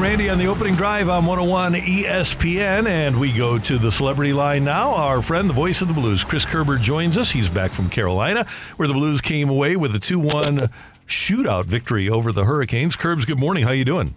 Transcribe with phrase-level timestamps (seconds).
[0.00, 4.32] And Randy on the opening drive on 101 ESPN, and we go to the celebrity
[4.32, 4.94] line now.
[4.94, 7.30] Our friend, the voice of the Blues, Chris Kerber, joins us.
[7.30, 8.46] He's back from Carolina,
[8.78, 10.70] where the Blues came away with a 2 1
[11.06, 12.96] shootout victory over the Hurricanes.
[12.96, 13.64] Kerbs, good morning.
[13.64, 14.14] How are you doing?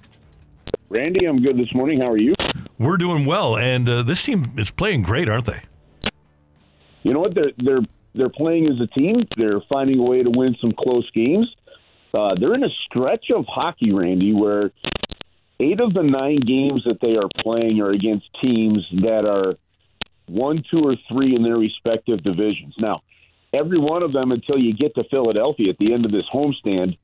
[0.88, 2.00] Randy, I'm good this morning.
[2.00, 2.34] How are you?
[2.80, 5.64] We're doing well, and uh, this team is playing great, aren't they?
[7.02, 7.36] You know what?
[7.36, 9.28] They're they're they're playing as a team.
[9.36, 11.54] They're finding a way to win some close games.
[12.14, 14.72] Uh, they're in a stretch of hockey, Randy, where
[15.60, 19.56] eight of the nine games that they are playing are against teams that are
[20.28, 22.76] one, two, or three in their respective divisions.
[22.78, 23.02] Now,
[23.54, 26.98] every one of them until you get to Philadelphia at the end of this homestand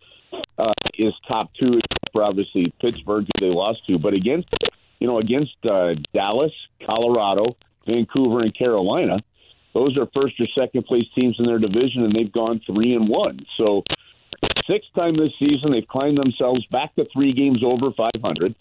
[0.58, 1.80] uh, is top two,
[2.12, 3.98] for obviously Pittsburgh, who they lost to.
[4.00, 4.50] But against,
[5.00, 6.52] you know, against uh, Dallas,
[6.86, 9.20] Colorado, Vancouver, and Carolina,
[9.74, 13.08] those are first or second place teams in their division, and they've gone three and
[13.08, 13.40] one.
[13.58, 13.84] So,
[14.70, 18.56] sixth time this season, they've climbed themselves back to three games over 500.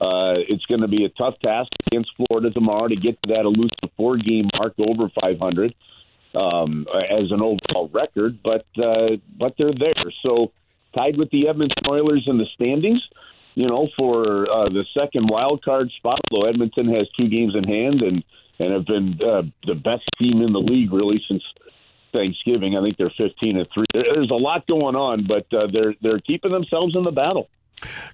[0.00, 3.44] Uh, it's going to be a tough task against Florida tomorrow to get to that
[3.44, 5.74] elusive four-game mark over 500
[6.34, 10.10] um, as an overall record, but uh, but they're there.
[10.24, 10.52] So
[10.96, 13.00] tied with the Edmonton Oilers in the standings,
[13.54, 16.20] you know, for uh, the second wild card spot.
[16.30, 18.24] Though Edmonton has two games in hand and
[18.58, 21.42] and have been uh, the best team in the league really since
[22.12, 22.76] Thanksgiving.
[22.76, 23.86] I think they're 15 and three.
[23.92, 27.48] There's a lot going on, but uh, they're they're keeping themselves in the battle.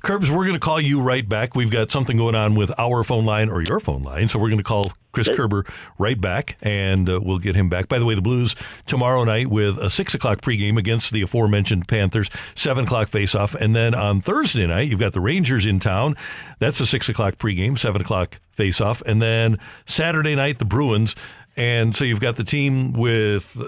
[0.03, 1.55] Kerbs, we're going to call you right back.
[1.55, 4.49] We've got something going on with our phone line or your phone line, so we're
[4.49, 5.37] going to call Chris Okay.
[5.37, 5.67] Kerber
[5.99, 7.89] right back, and uh, we'll get him back.
[7.89, 8.55] By the way, the Blues
[8.87, 13.75] tomorrow night with a six o'clock pregame against the aforementioned Panthers, seven o'clock faceoff, and
[13.77, 16.17] then on Thursday night you've got the Rangers in town.
[16.61, 21.15] That's a six o'clock pregame, seven o'clock faceoff, and then Saturday night the Bruins.
[21.59, 23.59] And so you've got the team with,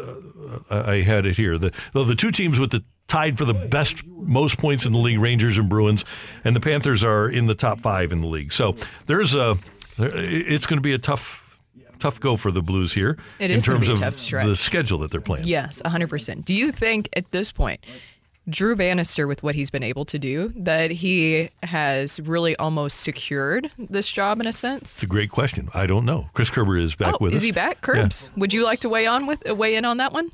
[0.71, 3.53] uh, I had it here, the well, the two teams with the tied for the
[3.53, 6.05] best most points in the league, Rangers and Bruins,
[6.45, 8.53] and the Panthers are in the top five in the league.
[8.53, 9.59] So there's a,
[9.99, 11.59] it's going to be a tough,
[11.99, 15.47] tough go for the Blues here It in terms of the schedule that they're playing.
[15.47, 16.45] Yes, 100%.
[16.45, 17.85] Do you think at this point,
[18.49, 23.71] Drew Bannister, with what he's been able to do, that he has really almost secured
[23.79, 24.95] this job in a sense?
[24.95, 25.69] It's a great question.
[25.75, 26.31] I don't know.
[26.33, 27.43] Chris Kerber is back oh, with is us.
[27.43, 27.81] Is he back?
[27.81, 28.29] Kerbs.
[28.37, 30.31] Would you like to weigh on with weigh in on that one?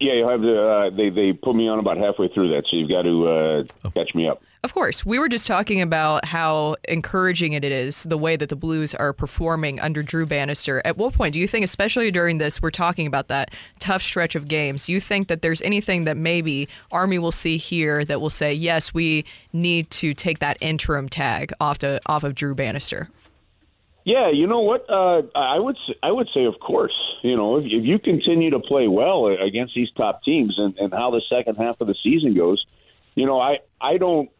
[0.00, 0.62] Yeah, you have to.
[0.62, 3.90] Uh, they they put me on about halfway through that, so you've got to uh,
[3.90, 4.42] catch me up.
[4.64, 5.06] Of course.
[5.06, 9.12] We were just talking about how encouraging it is the way that the Blues are
[9.12, 10.82] performing under Drew Bannister.
[10.84, 14.34] At what point do you think, especially during this, we're talking about that tough stretch
[14.34, 18.20] of games, do you think that there's anything that maybe Army will see here that
[18.20, 22.56] will say, yes, we need to take that interim tag off, to, off of Drew
[22.56, 23.10] Bannister?
[24.08, 24.88] Yeah, you know what?
[24.88, 26.96] Uh, I would I would say, of course.
[27.22, 30.94] You know, if, if you continue to play well against these top teams, and, and
[30.94, 32.64] how the second half of the season goes,
[33.14, 34.30] you know, I I don't.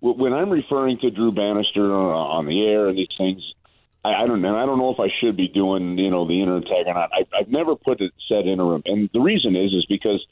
[0.00, 3.40] When I'm referring to Drew Bannister on on the air and these things,
[4.04, 4.56] I, I don't know.
[4.56, 7.10] I don't know if I should be doing you know the interim tag or not.
[7.12, 10.26] I, I've never put it said interim, and the reason is is because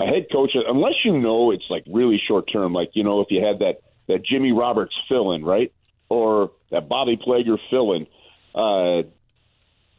[0.00, 3.28] a head coach, unless you know it's like really short term, like you know if
[3.30, 5.72] you had that that Jimmy Roberts fill in, right,
[6.08, 8.06] or that Bobby Plager fill in.
[8.54, 9.08] Uh,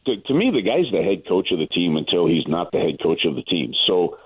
[0.06, 2.78] to, to me, the guy's the head coach of the team until he's not the
[2.78, 3.74] head coach of the team.
[3.86, 4.18] So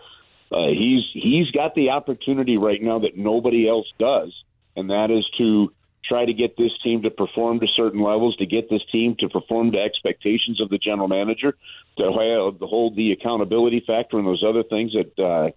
[0.53, 4.33] uh, he's he's got the opportunity right now that nobody else does,
[4.77, 5.73] and that is to
[6.05, 9.29] try to get this team to perform to certain levels, to get this team to
[9.29, 11.57] perform to expectations of the general manager,
[11.99, 12.13] to
[12.61, 15.51] hold the accountability factor and those other things that uh,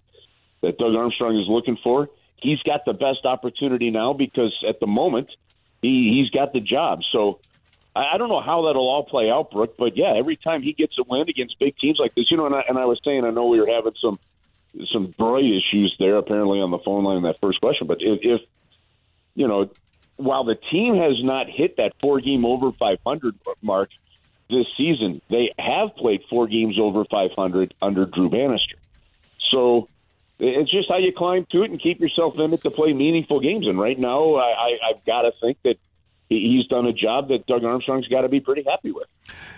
[0.62, 2.08] that Doug Armstrong is looking for.
[2.36, 5.28] He's got the best opportunity now because at the moment
[5.82, 7.02] he he's got the job.
[7.10, 7.40] So
[7.94, 10.72] I, I don't know how that'll all play out, Brooke, but yeah, every time he
[10.72, 13.00] gets a win against big teams like this, you know, and I, and I was
[13.04, 14.18] saying I know we were having some
[14.92, 18.20] some bright issues there apparently on the phone line in that first question, but if,
[18.22, 18.40] if
[19.34, 19.70] you know,
[20.16, 23.88] while the team has not hit that four game over 500 mark
[24.50, 28.76] this season, they have played four games over 500 under Drew Bannister.
[29.50, 29.88] So
[30.38, 33.40] it's just how you climb to it and keep yourself in it to play meaningful
[33.40, 33.66] games.
[33.66, 35.76] And right now, I, I, I've got to think that
[36.28, 39.08] he's done a job that Doug Armstrong's got to be pretty happy with.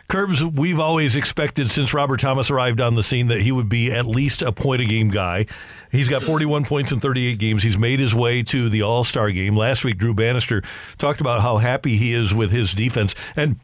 [0.09, 3.93] Kerbs, we've always expected since Robert Thomas arrived on the scene that he would be
[3.93, 5.47] at least a point a game guy.
[5.93, 7.63] He's got 41 points in 38 games.
[7.63, 9.57] He's made his way to the All Star game.
[9.57, 10.63] Last week, Drew Bannister
[10.99, 13.15] talked about how happy he is with his defense.
[13.37, 13.61] And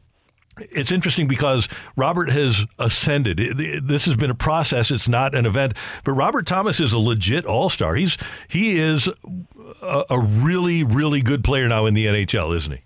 [0.58, 3.38] it's interesting because Robert has ascended.
[3.38, 4.90] This has been a process.
[4.90, 5.74] It's not an event.
[6.04, 7.94] But Robert Thomas is a legit all star.
[7.94, 8.16] He's
[8.48, 9.08] he is
[9.82, 12.82] a, a, really really good player now in the NHL, isn't he?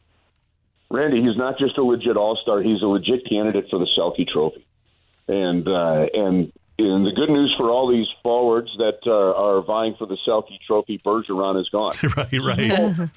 [0.90, 2.60] Randy, he's not just a legit all star.
[2.62, 4.66] He's a legit candidate for the Selke Trophy.
[5.28, 9.94] And uh, and and the good news for all these forwards that uh, are vying
[9.96, 11.94] for the Selke Trophy, Bergeron is gone.
[12.16, 13.10] right, right.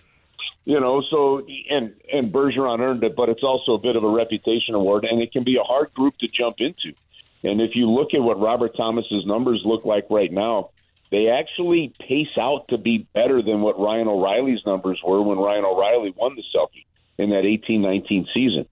[0.66, 4.10] You know, so and and Bergeron earned it, but it's also a bit of a
[4.10, 6.96] reputation award, and it can be a hard group to jump into.
[7.44, 10.70] And if you look at what Robert Thomas's numbers look like right now,
[11.12, 15.66] they actually pace out to be better than what Ryan O'Reilly's numbers were when Ryan
[15.66, 16.86] O'Reilly won the Selke
[17.18, 18.66] in that 18-19 season.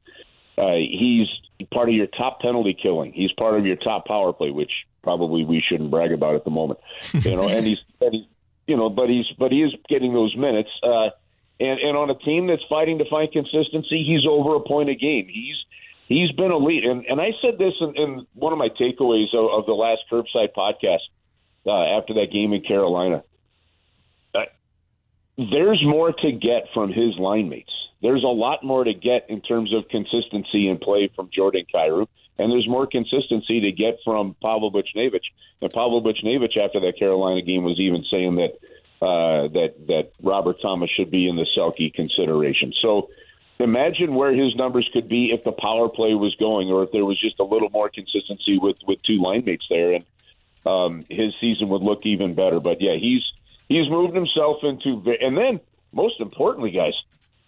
[0.58, 1.28] Uh, he's
[1.72, 3.12] part of your top penalty killing.
[3.12, 4.72] He's part of your top power play, which
[5.04, 6.80] probably we shouldn't brag about at the moment.
[7.14, 8.26] You know, and he's and he's
[8.68, 10.70] you know, but he's but he is getting those minutes.
[10.82, 11.10] Uh,
[11.62, 14.96] and, and on a team that's fighting to find consistency, he's over a point a
[14.96, 15.28] game.
[15.28, 15.56] He's
[16.08, 16.84] he's been elite.
[16.84, 20.02] And and I said this in, in one of my takeaways of, of the last
[20.12, 21.06] Kerbside podcast
[21.66, 23.24] uh, after that game in Carolina.
[24.34, 24.46] Uh,
[25.38, 27.72] there's more to get from his line mates.
[28.02, 32.08] There's a lot more to get in terms of consistency in play from Jordan Kyrou,
[32.40, 35.30] and there's more consistency to get from Pavel Buchnevich.
[35.62, 38.58] And Pavel Buchnevich, after that Carolina game, was even saying that
[39.02, 42.74] uh, that that Robert Thomas should be in the Selke consideration.
[42.82, 43.10] So
[43.60, 47.06] imagine where his numbers could be if the power play was going, or if there
[47.06, 50.06] was just a little more consistency with with two line mates there, and
[50.66, 52.60] um, his season would look even better.
[52.60, 53.24] But yeah, he's
[53.68, 55.60] he's moved himself into, and then
[55.92, 56.94] most importantly, guys,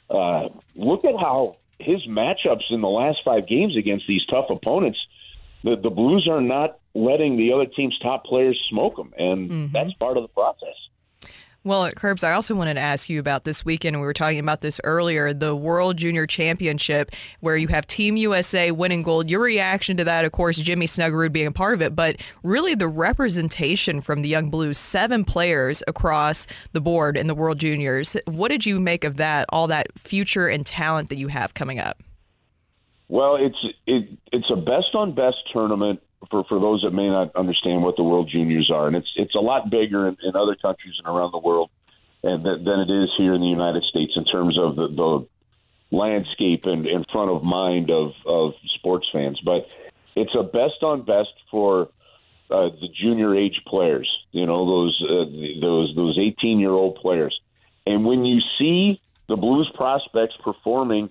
[0.10, 5.00] uh, look at how his matchups in the last five games against these tough opponents.
[5.64, 9.72] The, the Blues are not letting the other team's top players smoke them, and mm-hmm.
[9.72, 10.76] that's part of the process.
[11.66, 13.96] Well, at Kerbs, I also wanted to ask you about this weekend.
[13.96, 18.72] We were talking about this earlier the World Junior Championship, where you have Team USA
[18.72, 19.30] winning gold.
[19.30, 22.76] Your reaction to that, of course, Jimmy Snuggerud being a part of it, but really
[22.76, 28.18] the representation from the Young Blues, seven players across the board in the World Juniors.
[28.26, 31.80] What did you make of that, all that future and talent that you have coming
[31.80, 32.04] up?
[33.08, 37.36] Well, it's it, it's a best on best tournament for for those that may not
[37.36, 40.56] understand what the World Juniors are, and it's it's a lot bigger in, in other
[40.56, 41.70] countries and around the world,
[42.24, 45.28] and th- than it is here in the United States in terms of the, the
[45.96, 49.40] landscape and in front of mind of of sports fans.
[49.44, 49.70] But
[50.16, 51.90] it's a best on best for
[52.50, 54.10] uh, the junior age players.
[54.32, 55.26] You know those uh,
[55.62, 57.40] those those eighteen year old players,
[57.86, 61.10] and when you see the Blues prospects performing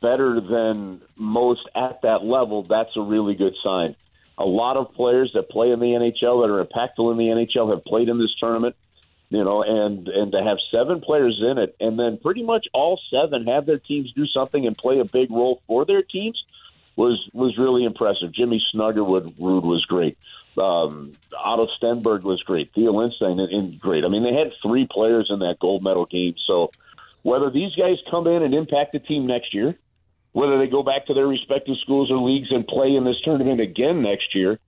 [0.00, 3.94] better than most at that level, that's a really good sign.
[4.38, 7.70] A lot of players that play in the NHL that are impactful in the NHL
[7.70, 8.74] have played in this tournament,
[9.28, 13.00] you know, and and to have seven players in it, and then pretty much all
[13.10, 16.42] seven have their teams do something and play a big role for their teams
[16.96, 18.32] was was really impressive.
[18.32, 20.18] Jimmy Snuggerud was great.
[20.58, 22.72] Um, Otto Stenberg was great.
[22.74, 24.04] Theo Lindstein and great.
[24.04, 26.34] I mean, they had three players in that gold medal game.
[26.46, 26.70] So
[27.22, 29.78] whether these guys come in and impact the team next year,
[30.32, 33.60] whether they go back to their respective schools or leagues and play in this tournament
[33.60, 34.58] again next year,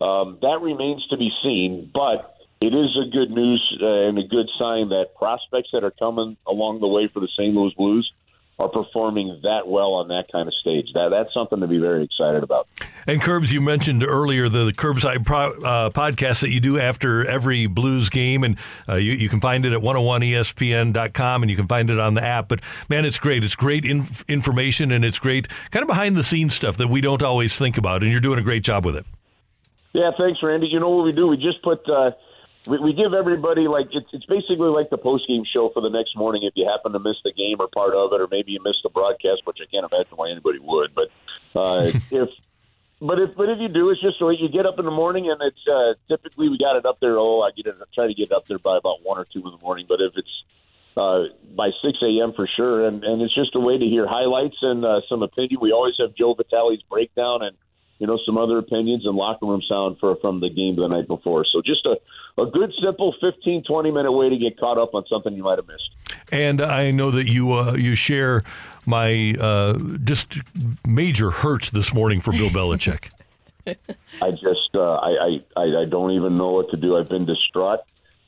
[0.00, 1.90] um, that remains to be seen.
[1.92, 5.90] But it is a good news uh, and a good sign that prospects that are
[5.90, 7.54] coming along the way for the St.
[7.54, 8.10] Louis Blues
[8.58, 10.86] are performing that well on that kind of stage.
[10.94, 12.68] That that's something to be very excited about.
[13.06, 17.26] And Kerbs, you mentioned earlier the, the Kerbside pro, uh, podcast that you do after
[17.26, 18.56] every Blues game, and
[18.88, 22.22] uh, you, you can find it at 101ESPN.com, and you can find it on the
[22.22, 22.48] app.
[22.48, 23.42] But man, it's great.
[23.42, 27.00] It's great inf- information, and it's great kind of behind the scenes stuff that we
[27.00, 29.06] don't always think about, and you're doing a great job with it.
[29.92, 30.68] Yeah, thanks, Randy.
[30.68, 31.26] You know what we do?
[31.26, 31.88] We just put.
[31.88, 32.12] Uh,
[32.66, 35.90] we, we give everybody like it's it's basically like the post game show for the
[35.90, 38.52] next morning if you happen to miss the game or part of it, or maybe
[38.52, 40.94] you missed the broadcast, which I can't imagine why anybody would.
[40.94, 41.08] But
[41.58, 42.28] uh, if
[43.00, 45.30] but if but if you do, it's just so you get up in the morning
[45.30, 47.18] and it's uh, typically we got it up there.
[47.18, 49.26] Oh, I get it, I try to get it up there by about one or
[49.32, 49.86] two in the morning.
[49.88, 50.44] But if it's
[50.96, 51.24] uh,
[51.56, 52.32] by 6 a.m.
[52.34, 55.58] for sure, and and it's just a way to hear highlights and uh, some opinion.
[55.60, 57.56] We always have Joe Vitale's breakdown and
[57.98, 61.06] you know, some other opinions and locker room sound for from the game the night
[61.06, 61.44] before.
[61.44, 61.96] So just a,
[62.40, 65.58] a good, simple 15, 20 minute way to get caught up on something you might
[65.58, 65.90] have missed.
[66.30, 68.42] And I know that you uh, you share
[68.86, 70.38] my uh, just
[70.86, 73.10] major hurt this morning for Bill Belichick.
[73.66, 76.96] I just uh, I, I I don't even know what to do.
[76.96, 77.80] I've been distraught.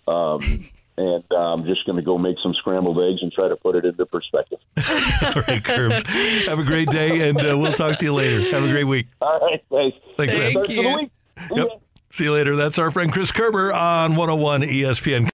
[0.06, 0.64] Um,
[0.96, 3.74] and uh, I'm just going to go make some scrambled eggs and try to put
[3.76, 4.58] it into perspective.
[4.76, 6.04] All right, Kerbs.
[6.46, 8.40] Have a great day, and uh, we'll talk to you later.
[8.52, 9.06] Have a great week.
[9.20, 9.96] All right, thanks.
[10.16, 10.50] Thanks, Thank man.
[10.52, 10.96] Start to the you.
[10.96, 11.10] week.
[11.52, 11.68] Yep.
[12.12, 12.54] See you later.
[12.54, 15.28] That's our friend Chris Kerber on 101 ESPN.